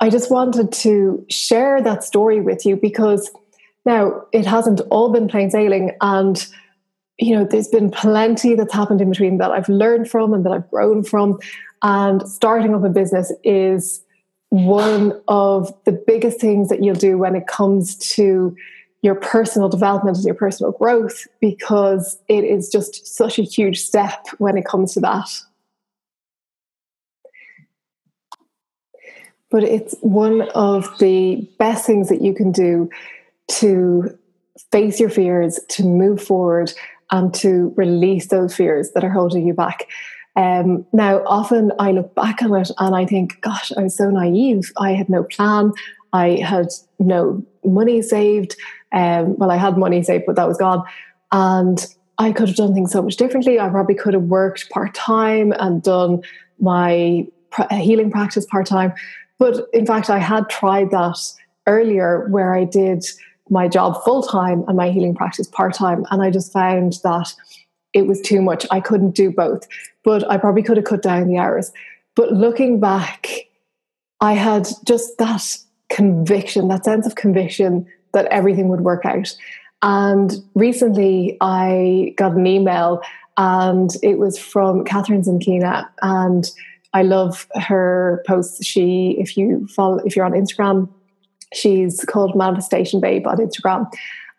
I 0.00 0.10
just 0.10 0.30
wanted 0.30 0.72
to 0.72 1.24
share 1.28 1.82
that 1.82 2.04
story 2.04 2.40
with 2.40 2.64
you 2.64 2.76
because 2.76 3.30
now 3.84 4.22
it 4.32 4.46
hasn't 4.46 4.80
all 4.90 5.10
been 5.10 5.28
plain 5.28 5.50
sailing. 5.50 5.96
And, 6.00 6.46
you 7.18 7.34
know, 7.34 7.44
there's 7.44 7.68
been 7.68 7.90
plenty 7.90 8.54
that's 8.54 8.72
happened 8.72 9.00
in 9.00 9.10
between 9.10 9.38
that 9.38 9.50
I've 9.50 9.68
learned 9.68 10.08
from 10.08 10.32
and 10.32 10.44
that 10.44 10.52
I've 10.52 10.70
grown 10.70 11.02
from. 11.02 11.40
And 11.82 12.28
starting 12.28 12.74
up 12.74 12.84
a 12.84 12.88
business 12.88 13.32
is 13.42 14.02
one 14.50 15.20
of 15.28 15.72
the 15.84 15.92
biggest 15.92 16.40
things 16.40 16.68
that 16.68 16.82
you'll 16.82 16.94
do 16.94 17.18
when 17.18 17.34
it 17.34 17.46
comes 17.46 17.96
to 17.96 18.56
your 19.02 19.14
personal 19.14 19.68
development 19.68 20.16
and 20.16 20.26
your 20.26 20.34
personal 20.34 20.72
growth 20.72 21.26
because 21.40 22.18
it 22.28 22.44
is 22.44 22.68
just 22.68 23.06
such 23.06 23.38
a 23.38 23.42
huge 23.42 23.80
step 23.80 24.26
when 24.38 24.56
it 24.56 24.64
comes 24.64 24.94
to 24.94 25.00
that. 25.00 25.28
But 29.50 29.64
it's 29.64 29.94
one 30.00 30.42
of 30.50 30.98
the 30.98 31.48
best 31.58 31.86
things 31.86 32.08
that 32.08 32.20
you 32.20 32.34
can 32.34 32.52
do 32.52 32.90
to 33.52 34.16
face 34.70 35.00
your 35.00 35.10
fears, 35.10 35.58
to 35.68 35.84
move 35.84 36.22
forward, 36.22 36.72
and 37.10 37.32
to 37.34 37.72
release 37.76 38.28
those 38.28 38.54
fears 38.54 38.90
that 38.92 39.04
are 39.04 39.10
holding 39.10 39.46
you 39.46 39.54
back. 39.54 39.88
Um, 40.36 40.86
now, 40.92 41.24
often 41.24 41.72
I 41.78 41.92
look 41.92 42.14
back 42.14 42.42
on 42.42 42.54
it 42.54 42.70
and 42.78 42.94
I 42.94 43.06
think, 43.06 43.40
gosh, 43.40 43.72
I 43.76 43.82
was 43.82 43.96
so 43.96 44.10
naive. 44.10 44.70
I 44.76 44.92
had 44.92 45.08
no 45.08 45.24
plan. 45.24 45.72
I 46.12 46.36
had 46.36 46.68
no 46.98 47.44
money 47.64 48.02
saved. 48.02 48.54
Um, 48.92 49.36
well, 49.36 49.50
I 49.50 49.56
had 49.56 49.76
money 49.76 50.02
saved, 50.02 50.24
but 50.26 50.36
that 50.36 50.46
was 50.46 50.56
gone. 50.56 50.84
And 51.32 51.84
I 52.18 52.32
could 52.32 52.48
have 52.48 52.56
done 52.56 52.74
things 52.74 52.92
so 52.92 53.02
much 53.02 53.16
differently. 53.16 53.58
I 53.58 53.68
probably 53.68 53.94
could 53.94 54.14
have 54.14 54.24
worked 54.24 54.70
part 54.70 54.94
time 54.94 55.52
and 55.58 55.82
done 55.82 56.22
my 56.60 57.26
healing 57.70 58.10
practice 58.10 58.46
part 58.46 58.66
time. 58.66 58.92
But 59.38 59.68
in 59.72 59.86
fact, 59.86 60.10
I 60.10 60.18
had 60.18 60.48
tried 60.48 60.90
that 60.90 61.18
earlier 61.66 62.26
where 62.30 62.54
I 62.54 62.64
did 62.64 63.04
my 63.50 63.68
job 63.68 64.02
full 64.04 64.22
time 64.22 64.64
and 64.68 64.76
my 64.76 64.90
healing 64.90 65.14
practice 65.14 65.46
part 65.46 65.74
time. 65.74 66.04
And 66.10 66.22
I 66.22 66.30
just 66.30 66.52
found 66.52 66.94
that 67.04 67.32
it 67.94 68.06
was 68.06 68.20
too 68.20 68.42
much. 68.42 68.66
I 68.70 68.80
couldn't 68.80 69.12
do 69.12 69.30
both, 69.30 69.66
but 70.04 70.28
I 70.30 70.36
probably 70.36 70.62
could 70.62 70.76
have 70.76 70.86
cut 70.86 71.02
down 71.02 71.28
the 71.28 71.38
hours. 71.38 71.72
But 72.14 72.32
looking 72.32 72.80
back, 72.80 73.28
I 74.20 74.32
had 74.34 74.68
just 74.84 75.16
that 75.18 75.56
conviction, 75.88 76.68
that 76.68 76.84
sense 76.84 77.06
of 77.06 77.14
conviction 77.14 77.86
that 78.12 78.26
everything 78.26 78.68
would 78.68 78.80
work 78.80 79.04
out. 79.04 79.34
And 79.82 80.32
recently 80.54 81.36
I 81.40 82.14
got 82.16 82.32
an 82.32 82.46
email 82.46 83.00
and 83.36 83.90
it 84.02 84.18
was 84.18 84.36
from 84.36 84.84
Kathrin 84.84 85.24
Zenkina 85.24 85.88
and 86.02 86.50
I 86.94 87.02
love 87.02 87.46
her 87.54 88.22
posts. 88.26 88.64
She, 88.64 89.16
if 89.18 89.36
you 89.36 89.66
follow, 89.68 89.98
if 90.04 90.16
you're 90.16 90.24
on 90.24 90.32
Instagram, 90.32 90.88
she's 91.52 92.04
called 92.04 92.36
Manifestation 92.36 93.00
Babe 93.00 93.26
on 93.26 93.38
Instagram. 93.38 93.90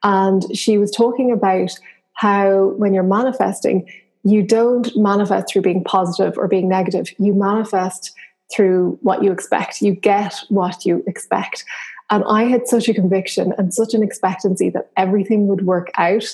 And 0.03 0.44
she 0.56 0.77
was 0.77 0.91
talking 0.91 1.32
about 1.32 1.72
how 2.13 2.74
when 2.77 2.94
you're 2.94 3.03
manifesting, 3.03 3.88
you 4.24 4.44
don't 4.44 4.96
manifest 4.96 5.51
through 5.51 5.62
being 5.62 5.84
positive 5.84 6.38
or 6.38 6.48
being 6.48 6.68
negative. 6.68 7.08
You 7.18 7.34
manifest 7.34 8.13
through 8.53 8.98
what 9.01 9.24
you 9.24 9.32
expect. 9.32 9.82
You 9.82 9.94
get 9.94 10.36
what 10.50 10.86
you 10.86 11.03
expect. 11.08 11.63
And 12.10 12.24
I 12.27 12.44
had 12.44 12.68
such 12.68 12.89
a 12.89 12.94
conviction 12.94 13.53
and 13.58 13.74
such 13.74 13.94
an 13.94 14.01
expectancy 14.01 14.70
that 14.72 14.89
everything 14.98 15.48
would 15.48 15.65
work 15.65 15.91
out, 15.98 16.25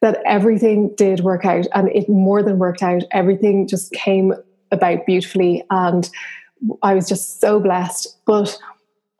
that 0.00 0.18
everything 0.24 0.94
did 0.96 1.20
work 1.20 1.44
out. 1.44 1.66
And 1.74 1.88
it 1.90 2.08
more 2.08 2.42
than 2.42 2.58
worked 2.58 2.82
out. 2.82 3.02
Everything 3.10 3.68
just 3.68 3.92
came 3.92 4.34
about 4.70 5.06
beautifully. 5.06 5.64
And 5.70 6.08
I 6.82 6.94
was 6.94 7.08
just 7.08 7.40
so 7.40 7.60
blessed. 7.60 8.16
But 8.26 8.56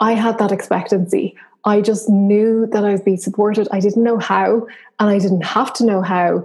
I 0.00 0.12
had 0.12 0.38
that 0.38 0.52
expectancy. 0.52 1.36
I 1.64 1.80
just 1.80 2.08
knew 2.08 2.66
that 2.72 2.84
I 2.84 2.92
was 2.92 3.02
being 3.02 3.18
supported. 3.18 3.68
I 3.70 3.80
didn't 3.80 4.02
know 4.02 4.18
how, 4.18 4.66
and 4.98 5.10
I 5.10 5.18
didn't 5.18 5.44
have 5.44 5.72
to 5.74 5.84
know 5.84 6.02
how. 6.02 6.44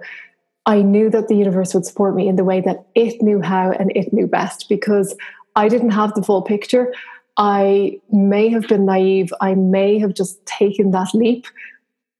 I 0.66 0.82
knew 0.82 1.10
that 1.12 1.28
the 1.28 1.36
universe 1.36 1.74
would 1.74 1.86
support 1.86 2.16
me 2.16 2.28
in 2.28 2.36
the 2.36 2.44
way 2.44 2.60
that 2.62 2.86
it 2.96 3.22
knew 3.22 3.42
how 3.42 3.72
and 3.72 3.92
it 3.96 4.12
knew 4.12 4.28
best 4.28 4.68
because 4.68 5.16
I 5.56 5.70
didn't 5.70 5.92
have 5.92 6.14
the 6.16 6.24
full 6.24 6.42
picture. 6.42 6.94
I 7.38 8.00
may 8.12 8.50
have 8.50 8.68
been 8.68 8.86
naive. 8.86 9.34
I 9.42 9.56
may 9.56 10.00
have 10.00 10.14
just 10.14 10.44
taken 10.46 10.92
that 10.92 11.14
leap. 11.14 11.46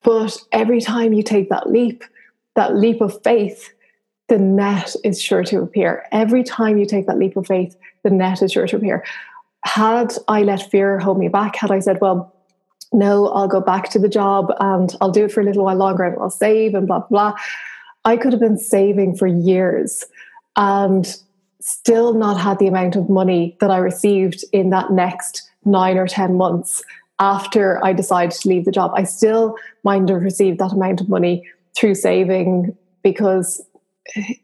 But 0.04 0.38
every 0.52 0.80
time 0.80 1.14
you 1.14 1.24
take 1.24 1.50
that 1.50 1.70
leap, 1.70 2.04
that 2.56 2.76
leap 2.76 3.02
of 3.02 3.22
faith, 3.24 3.74
the 4.28 4.38
net 4.38 4.96
is 5.04 5.22
sure 5.22 5.44
to 5.44 5.62
appear. 5.62 6.06
Every 6.12 6.44
time 6.44 6.78
you 6.78 6.86
take 6.86 7.08
that 7.08 7.18
leap 7.18 7.38
of 7.38 7.48
faith, 7.48 7.76
the 8.04 8.10
net 8.10 8.42
is 8.42 8.52
sure 8.52 8.68
to 8.68 8.78
appear. 8.78 9.04
Had 9.64 10.14
I 10.28 10.44
let 10.44 10.70
fear 10.70 11.00
hold 11.00 11.20
me 11.20 11.28
back, 11.28 11.56
had 11.56 11.72
I 11.72 11.80
said, 11.80 12.00
well, 12.02 12.34
no, 12.92 13.28
I'll 13.30 13.48
go 13.48 13.62
back 13.62 13.90
to 13.90 14.00
the 14.00 14.10
job 14.10 14.52
and 14.60 14.96
I'll 15.02 15.12
do 15.12 15.26
it 15.26 15.32
for 15.32 15.42
a 15.42 15.44
little 15.44 15.66
while 15.66 15.76
longer 15.76 16.04
and 16.04 16.18
I'll 16.20 16.30
save 16.30 16.76
and 16.76 16.88
blah, 16.88 17.00
blah, 17.00 17.08
blah. 17.32 17.34
I 18.06 18.18
could 18.18 18.32
have 18.32 18.40
been 18.40 18.58
saving 18.58 19.16
for 19.16 19.28
years 19.28 20.06
and 20.56 21.16
still 21.60 22.14
not 22.14 22.40
had 22.40 22.60
the 22.60 22.68
amount 22.68 22.96
of 22.96 23.10
money 23.10 23.58
that 23.60 23.72
I 23.72 23.78
received 23.78 24.46
in 24.54 24.70
that 24.70 24.92
next 24.92 25.50
nine 25.66 25.98
or 25.98 26.08
10 26.08 26.38
months 26.38 26.84
after 27.20 27.84
I 27.84 27.94
decided 27.94 28.32
to 28.32 28.50
leave 28.50 28.66
the 28.66 28.72
job. 28.72 28.92
I 28.94 29.04
still 29.04 29.56
might 29.84 30.08
have 30.08 30.22
received 30.22 30.60
that 30.60 30.74
amount 30.74 31.02
of 31.02 31.10
money 31.10 31.44
through 31.76 31.96
saving 31.96 32.78
because 33.02 33.62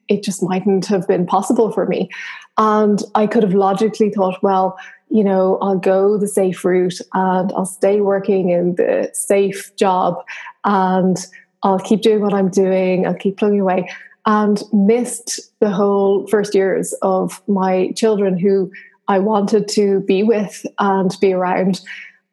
it 0.07 0.23
just 0.23 0.43
mightn't 0.43 0.85
have 0.87 1.07
been 1.07 1.25
possible 1.25 1.71
for 1.71 1.85
me. 1.85 2.09
And 2.57 3.01
I 3.15 3.27
could 3.27 3.43
have 3.43 3.53
logically 3.53 4.09
thought, 4.09 4.41
well, 4.41 4.77
you 5.09 5.23
know, 5.23 5.57
I'll 5.61 5.77
go 5.77 6.17
the 6.17 6.27
safe 6.27 6.63
route 6.63 6.99
and 7.13 7.51
I'll 7.53 7.65
stay 7.65 8.01
working 8.01 8.49
in 8.49 8.75
the 8.75 9.09
safe 9.13 9.75
job 9.75 10.23
and 10.63 11.17
I'll 11.63 11.79
keep 11.79 12.01
doing 12.01 12.21
what 12.21 12.33
I'm 12.33 12.49
doing, 12.49 13.05
I'll 13.05 13.13
keep 13.13 13.37
plugging 13.37 13.59
away, 13.59 13.89
and 14.25 14.63
missed 14.71 15.39
the 15.59 15.69
whole 15.69 16.27
first 16.27 16.55
years 16.55 16.93
of 17.01 17.41
my 17.47 17.91
children 17.95 18.37
who 18.37 18.71
I 19.07 19.19
wanted 19.19 19.67
to 19.69 19.99
be 20.01 20.23
with 20.23 20.65
and 20.79 21.15
be 21.19 21.33
around. 21.33 21.81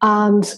And 0.03 0.55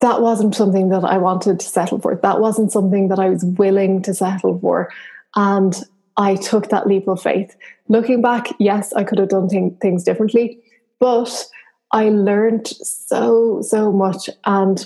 that 0.00 0.22
wasn't 0.22 0.54
something 0.54 0.88
that 0.88 1.04
I 1.04 1.18
wanted 1.18 1.60
to 1.60 1.66
settle 1.66 1.98
for. 1.98 2.16
That 2.16 2.40
wasn't 2.40 2.72
something 2.72 3.08
that 3.08 3.18
I 3.18 3.28
was 3.28 3.44
willing 3.44 4.02
to 4.02 4.14
settle 4.14 4.58
for. 4.58 4.90
And 5.36 5.74
I 6.16 6.36
took 6.36 6.68
that 6.68 6.86
leap 6.86 7.06
of 7.06 7.22
faith. 7.22 7.56
Looking 7.88 8.22
back, 8.22 8.48
yes, 8.58 8.92
I 8.92 9.04
could 9.04 9.18
have 9.18 9.28
done 9.28 9.48
th- 9.48 9.74
things 9.80 10.04
differently, 10.04 10.60
but 10.98 11.46
I 11.92 12.08
learned 12.08 12.66
so, 12.66 13.62
so 13.62 13.92
much 13.92 14.30
and 14.44 14.84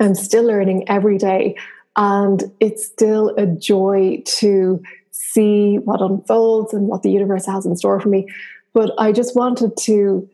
I'm 0.00 0.14
still 0.14 0.44
learning 0.44 0.88
every 0.88 1.18
day. 1.18 1.56
And 1.96 2.42
it's 2.60 2.84
still 2.84 3.34
a 3.36 3.46
joy 3.46 4.22
to 4.38 4.82
see 5.10 5.76
what 5.76 6.02
unfolds 6.02 6.74
and 6.74 6.88
what 6.88 7.02
the 7.02 7.10
universe 7.10 7.46
has 7.46 7.66
in 7.66 7.76
store 7.76 8.00
for 8.00 8.08
me. 8.08 8.28
But 8.72 8.92
I 8.98 9.12
just 9.12 9.36
wanted 9.36 9.76
to 9.82 10.28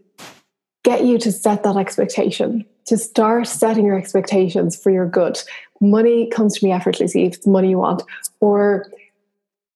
get 0.85 1.05
you 1.05 1.19
to 1.19 1.31
set 1.31 1.63
that 1.65 1.77
expectation, 1.77 2.65
to 2.87 2.97
start 2.97 3.47
setting 3.47 3.87
your 3.87 3.99
expectations 3.99 4.81
for 4.81 4.91
your 4.91 5.07
good. 5.07 5.39
Money 5.81 6.29
comes 6.29 6.59
to 6.59 6.65
me 6.65 6.73
effortlessly 6.73 7.25
if 7.25 7.35
it's 7.35 7.47
money 7.47 7.71
you 7.71 7.79
want, 7.79 8.03
or 8.41 8.87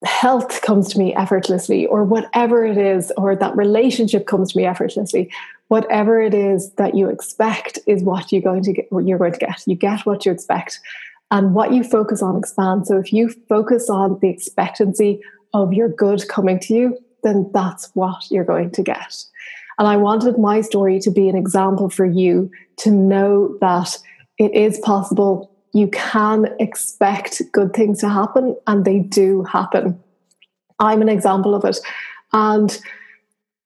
health 0.05 0.61
comes 0.63 0.89
to 0.89 0.99
me 0.99 1.15
effortlessly, 1.15 1.87
or 1.87 2.05
whatever 2.05 2.65
it 2.65 2.77
is, 2.77 3.11
or 3.17 3.35
that 3.35 3.57
relationship 3.57 4.27
comes 4.27 4.53
to 4.53 4.59
me 4.59 4.67
effortlessly. 4.67 5.31
Whatever 5.69 6.21
it 6.21 6.35
is 6.35 6.71
that 6.73 6.95
you 6.95 7.09
expect 7.09 7.79
is 7.87 8.03
what 8.03 8.31
you're 8.31 8.43
going 8.43 8.63
to 8.65 8.73
get. 8.73 8.87
You're 8.91 9.19
going 9.19 9.33
to 9.33 9.39
get. 9.39 9.63
You 9.67 9.77
get 9.77 10.05
what 10.05 10.27
you 10.27 10.33
expect, 10.33 10.79
and 11.31 11.55
what 11.55 11.73
you 11.73 11.83
focus 11.83 12.21
on 12.23 12.37
expands. 12.37 12.89
So 12.89 12.99
if 12.99 13.13
you 13.13 13.31
focus 13.49 13.89
on 13.89 14.19
the 14.21 14.29
expectancy 14.29 15.21
of 15.55 15.73
your 15.73 15.89
good 15.89 16.29
coming 16.29 16.59
to 16.61 16.75
you, 16.75 16.99
then 17.23 17.51
that's 17.55 17.91
what 17.95 18.31
you're 18.31 18.45
going 18.45 18.73
to 18.73 18.83
get. 18.83 19.25
And 19.79 19.89
I 19.89 19.97
wanted 19.97 20.39
my 20.39 20.61
story 20.61 21.01
to 21.01 21.11
be 21.11 21.29
an 21.29 21.37
example 21.37 21.89
for 21.89 22.07
you 22.07 22.51
to 22.79 22.91
know 22.91 23.57
that 23.61 23.99
it 24.39 24.53
is 24.55 24.79
possible. 24.79 25.51
You 25.73 25.89
can 25.89 26.49
expect 26.61 27.43
good 27.53 27.73
things 27.73 28.01
to 28.01 28.09
happen, 28.09 28.57
and 28.67 28.85
they 28.85 29.01
do 29.01 29.43
happen. 29.43 30.01
I'm 30.79 31.03
an 31.03 31.09
example 31.09 31.55
of 31.55 31.65
it. 31.65 31.79
And 32.33 32.79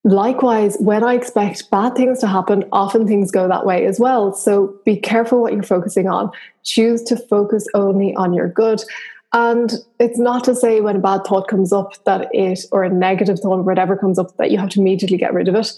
likewise, 0.04 0.76
when 0.78 1.04
I 1.04 1.14
expect 1.14 1.70
bad 1.70 1.94
things 1.94 2.20
to 2.20 2.26
happen, 2.26 2.64
often 2.72 3.06
things 3.06 3.30
go 3.30 3.48
that 3.48 3.66
way 3.66 3.86
as 3.86 3.98
well. 3.98 4.32
So 4.32 4.74
be 4.84 4.96
careful 4.96 5.42
what 5.42 5.52
you're 5.52 5.62
focusing 5.62 6.08
on. 6.08 6.30
Choose 6.64 7.02
to 7.04 7.16
focus 7.16 7.66
only 7.74 8.14
on 8.14 8.32
your 8.32 8.48
good. 8.48 8.82
And 9.32 9.72
it's 10.00 10.18
not 10.18 10.44
to 10.44 10.54
say 10.54 10.80
when 10.80 10.96
a 10.96 11.00
bad 11.00 11.24
thought 11.24 11.48
comes 11.48 11.72
up 11.72 12.02
that 12.04 12.28
it, 12.32 12.60
or 12.72 12.82
a 12.82 12.90
negative 12.90 13.38
thought, 13.40 13.58
or 13.58 13.62
whatever 13.62 13.96
comes 13.96 14.18
up, 14.18 14.36
that 14.38 14.50
you 14.50 14.58
have 14.58 14.70
to 14.70 14.80
immediately 14.80 15.18
get 15.18 15.34
rid 15.34 15.48
of 15.48 15.54
it. 15.54 15.72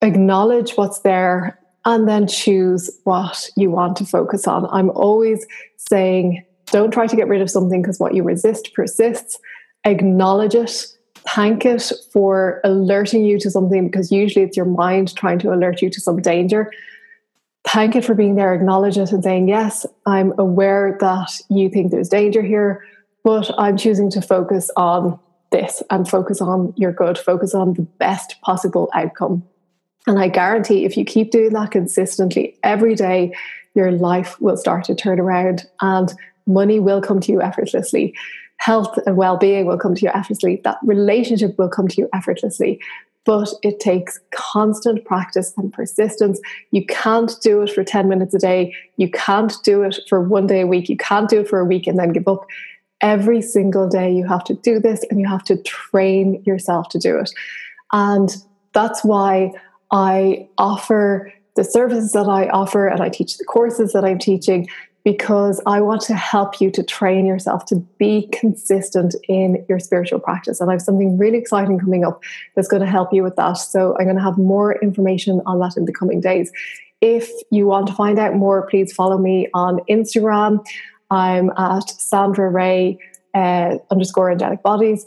Acknowledge 0.00 0.72
what's 0.72 1.00
there 1.00 1.58
and 1.84 2.08
then 2.08 2.26
choose 2.26 2.90
what 3.04 3.48
you 3.56 3.70
want 3.70 3.96
to 3.96 4.04
focus 4.04 4.46
on. 4.46 4.66
I'm 4.70 4.90
always 4.90 5.46
saying, 5.76 6.44
don't 6.66 6.90
try 6.90 7.06
to 7.06 7.16
get 7.16 7.28
rid 7.28 7.42
of 7.42 7.50
something 7.50 7.82
because 7.82 7.98
what 7.98 8.14
you 8.14 8.22
resist 8.22 8.72
persists. 8.74 9.38
Acknowledge 9.84 10.54
it, 10.54 10.86
thank 11.14 11.64
it 11.64 11.92
for 12.12 12.60
alerting 12.64 13.24
you 13.24 13.38
to 13.40 13.50
something 13.50 13.86
because 13.88 14.10
usually 14.10 14.44
it's 14.44 14.56
your 14.56 14.66
mind 14.66 15.14
trying 15.16 15.38
to 15.40 15.52
alert 15.52 15.82
you 15.82 15.90
to 15.90 16.00
some 16.00 16.20
danger 16.20 16.70
thank 17.64 17.96
it 17.96 18.04
for 18.04 18.14
being 18.14 18.34
there, 18.34 18.54
acknowledge 18.54 18.98
it, 18.98 19.12
and 19.12 19.22
saying, 19.22 19.48
Yes, 19.48 19.86
I'm 20.06 20.32
aware 20.38 20.96
that 21.00 21.40
you 21.50 21.68
think 21.68 21.90
there's 21.90 22.08
danger 22.08 22.42
here, 22.42 22.84
but 23.24 23.50
I'm 23.58 23.76
choosing 23.76 24.10
to 24.12 24.22
focus 24.22 24.70
on 24.76 25.18
this 25.50 25.82
and 25.90 26.08
focus 26.08 26.40
on 26.40 26.72
your 26.76 26.92
good, 26.92 27.18
focus 27.18 27.54
on 27.54 27.74
the 27.74 27.82
best 27.82 28.40
possible 28.42 28.90
outcome. 28.94 29.42
And 30.06 30.18
I 30.18 30.28
guarantee 30.28 30.84
if 30.84 30.96
you 30.96 31.04
keep 31.04 31.30
doing 31.30 31.52
that 31.52 31.70
consistently 31.70 32.56
every 32.62 32.94
day, 32.94 33.34
your 33.74 33.92
life 33.92 34.40
will 34.40 34.56
start 34.56 34.84
to 34.84 34.94
turn 34.94 35.20
around 35.20 35.66
and 35.80 36.12
money 36.46 36.80
will 36.80 37.00
come 37.00 37.20
to 37.20 37.32
you 37.32 37.42
effortlessly. 37.42 38.14
Health 38.56 38.98
and 39.06 39.16
well 39.16 39.36
being 39.36 39.66
will 39.66 39.78
come 39.78 39.94
to 39.94 40.04
you 40.04 40.08
effortlessly. 40.08 40.60
That 40.64 40.78
relationship 40.82 41.56
will 41.58 41.68
come 41.68 41.88
to 41.88 41.96
you 41.96 42.08
effortlessly 42.12 42.80
but 43.28 43.52
it 43.62 43.78
takes 43.78 44.18
constant 44.30 45.04
practice 45.04 45.52
and 45.58 45.70
persistence. 45.70 46.40
You 46.70 46.86
can't 46.86 47.30
do 47.42 47.60
it 47.60 47.70
for 47.70 47.84
10 47.84 48.08
minutes 48.08 48.32
a 48.34 48.38
day. 48.38 48.74
You 48.96 49.10
can't 49.10 49.52
do 49.62 49.82
it 49.82 49.98
for 50.08 50.22
one 50.22 50.46
day 50.46 50.62
a 50.62 50.66
week. 50.66 50.88
You 50.88 50.96
can't 50.96 51.28
do 51.28 51.40
it 51.40 51.48
for 51.48 51.60
a 51.60 51.64
week 51.66 51.86
and 51.86 51.98
then 51.98 52.14
give 52.14 52.26
up. 52.26 52.46
Every 53.02 53.42
single 53.42 53.86
day, 53.86 54.10
you 54.10 54.26
have 54.26 54.44
to 54.44 54.54
do 54.54 54.80
this 54.80 55.04
and 55.10 55.20
you 55.20 55.28
have 55.28 55.44
to 55.44 55.62
train 55.62 56.42
yourself 56.46 56.88
to 56.88 56.98
do 56.98 57.18
it. 57.18 57.30
And 57.92 58.34
that's 58.72 59.04
why 59.04 59.52
I 59.92 60.48
offer 60.56 61.30
the 61.54 61.64
services 61.64 62.12
that 62.12 62.28
I 62.28 62.48
offer 62.48 62.88
and 62.88 63.02
I 63.02 63.10
teach 63.10 63.36
the 63.36 63.44
courses 63.44 63.92
that 63.92 64.06
I'm 64.06 64.18
teaching 64.18 64.68
because 65.04 65.60
I 65.64 65.80
want 65.80 66.02
to 66.02 66.14
help 66.14 66.60
you 66.60 66.70
to 66.72 66.82
train 66.82 67.24
yourself 67.24 67.64
to 67.66 67.76
be 67.98 68.28
consistent 68.32 69.14
in 69.28 69.64
your 69.68 69.78
spiritual 69.78 70.20
practice. 70.20 70.60
And 70.60 70.70
I 70.70 70.74
have 70.74 70.82
something 70.82 71.16
really 71.16 71.38
exciting 71.38 71.78
coming 71.78 72.04
up 72.04 72.22
that's 72.54 72.68
going 72.68 72.82
to 72.82 72.90
help 72.90 73.12
you 73.12 73.22
with 73.22 73.36
that. 73.36 73.54
So 73.54 73.96
I'm 73.98 74.04
going 74.04 74.16
to 74.16 74.22
have 74.22 74.36
more 74.36 74.80
information 74.82 75.40
on 75.46 75.60
that 75.60 75.76
in 75.76 75.86
the 75.86 75.92
coming 75.92 76.20
days. 76.20 76.52
If 77.00 77.30
you 77.50 77.66
want 77.66 77.86
to 77.86 77.94
find 77.94 78.18
out 78.18 78.34
more, 78.34 78.66
please 78.66 78.92
follow 78.92 79.18
me 79.18 79.48
on 79.54 79.80
Instagram. 79.88 80.64
I'm 81.10 81.50
at 81.56 81.88
Sandra 81.88 82.50
Ray 82.50 82.98
uh, 83.34 83.76
underscore 83.90 84.30
angelic 84.30 84.62
bodies. 84.62 85.06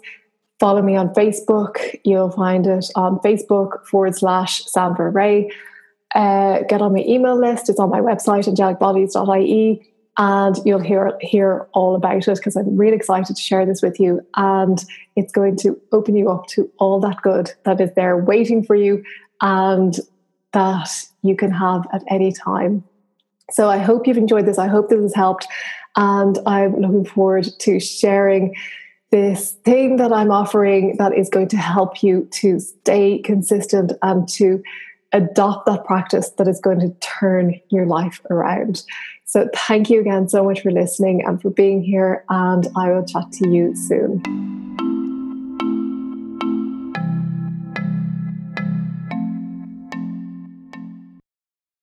Follow 0.60 0.81
me 0.81 0.95
on 0.95 1.10
Facebook. 1.10 1.95
You'll 2.03 2.31
find 2.31 2.65
it 2.65 2.86
on 2.95 3.19
Facebook 3.19 3.86
forward 3.86 4.15
slash 4.15 4.63
Sandra 4.65 5.10
Ray. 5.10 5.51
Uh, 6.15 6.62
get 6.67 6.81
on 6.81 6.93
my 6.93 7.03
email 7.07 7.39
list. 7.39 7.70
It's 7.70 7.79
on 7.79 7.89
my 7.89 8.00
website, 8.00 8.48
angelicbodies.ie 8.48 9.90
and 10.17 10.57
you'll 10.65 10.81
hear 10.81 11.17
hear 11.21 11.67
all 11.74 11.95
about 11.95 12.27
it 12.27 12.35
because 12.35 12.55
I'm 12.55 12.75
really 12.75 12.95
excited 12.95 13.35
to 13.35 13.41
share 13.41 13.65
this 13.65 13.81
with 13.81 14.00
you 14.00 14.25
and 14.35 14.83
it's 15.15 15.31
going 15.31 15.55
to 15.57 15.79
open 15.91 16.15
you 16.15 16.29
up 16.29 16.47
to 16.47 16.69
all 16.79 17.00
that 17.00 17.21
good 17.21 17.51
that 17.63 17.79
is 17.79 17.91
there 17.95 18.17
waiting 18.17 18.63
for 18.63 18.75
you 18.75 19.03
and 19.41 19.97
that 20.51 20.89
you 21.24 21.35
can 21.35 21.51
have 21.51 21.87
at 21.93 22.03
any 22.09 22.31
time. 22.33 22.83
So 23.51 23.69
I 23.69 23.77
hope 23.77 24.05
you've 24.05 24.17
enjoyed 24.17 24.45
this. 24.45 24.57
I 24.57 24.67
hope 24.67 24.89
this 24.89 25.01
has 25.01 25.15
helped 25.15 25.47
and 25.95 26.37
I'm 26.45 26.75
looking 26.75 27.05
forward 27.05 27.47
to 27.59 27.79
sharing 27.79 28.55
this 29.11 29.51
thing 29.65 29.97
that 29.97 30.13
I'm 30.13 30.31
offering 30.31 30.95
that 30.97 31.17
is 31.17 31.29
going 31.29 31.50
to 31.50 31.57
help 31.57 32.01
you 32.01 32.27
to 32.31 32.59
stay 32.59 33.19
consistent 33.19 33.91
and 34.01 34.27
to 34.29 34.63
adopt 35.13 35.65
that 35.65 35.85
practice 35.85 36.29
that 36.31 36.47
is 36.47 36.61
going 36.61 36.79
to 36.79 36.89
turn 37.01 37.59
your 37.69 37.85
life 37.85 38.21
around. 38.29 38.83
So, 39.31 39.48
thank 39.55 39.89
you 39.89 40.01
again 40.01 40.27
so 40.27 40.44
much 40.44 40.59
for 40.59 40.72
listening 40.72 41.24
and 41.25 41.41
for 41.41 41.51
being 41.51 41.81
here, 41.81 42.25
and 42.27 42.67
I 42.75 42.91
will 42.91 43.05
chat 43.05 43.31
to 43.31 43.50
you 43.50 43.74
soon. 43.77 44.22